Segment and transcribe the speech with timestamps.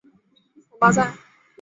[0.71, 1.15] 蒙巴赞。